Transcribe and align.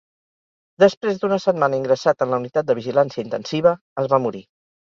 Després 0.83 1.19
d’una 1.23 1.37
setmana 1.43 1.79
ingressat 1.81 2.27
en 2.27 2.33
la 2.33 2.41
unitat 2.45 2.71
de 2.73 2.79
vigilància 2.81 3.25
intensiva, 3.29 3.77
es 4.05 4.13
va 4.17 4.25
morir. 4.29 4.47